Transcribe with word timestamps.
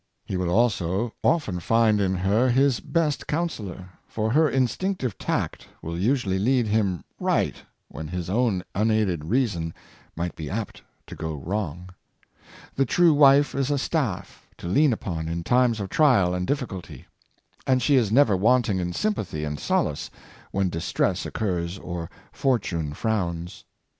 He 0.25 0.35
will 0.35 0.49
also 0.49 1.13
often 1.23 1.59
find 1.59 2.01
in 2.01 2.15
her 2.15 2.49
his 2.49 2.79
best 2.79 3.27
counsellor, 3.27 3.89
for 4.07 4.31
her 4.31 4.49
instinctive 4.49 5.15
tact 5.19 5.67
will 5.83 5.95
usually 5.95 6.39
lead 6.39 6.65
him 6.65 7.03
rio^ht 7.21 7.57
when 7.87 8.07
his 8.07 8.27
own 8.27 8.63
unaided 8.73 9.25
reason 9.25 9.75
might 10.15 10.35
be 10.35 10.49
apt 10.49 10.81
to 11.05 11.13
go 11.15 11.35
wrong. 11.35 11.89
The 12.73 12.83
true 12.87 13.13
wife 13.13 13.53
is 13.53 13.69
a 13.69 13.77
staff 13.77 14.47
to 14.57 14.67
lean 14.67 14.91
upon 14.91 15.27
in 15.27 15.43
times 15.43 15.79
of 15.79 15.87
trial 15.89 16.33
and 16.33 16.47
difficulty; 16.47 17.05
and 17.67 17.79
she 17.79 17.95
is 17.95 18.11
never 18.11 18.35
wanting 18.35 18.79
in 18.79 18.93
sympathy 18.93 19.43
and 19.43 19.59
solace 19.59 20.09
when 20.49 20.69
distress 20.69 21.27
occurs 21.27 21.77
or 21.77 22.09
fortune 22.31 22.93
frowns. 22.95 23.65